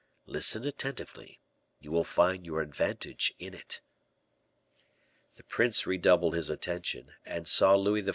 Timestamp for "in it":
3.37-3.81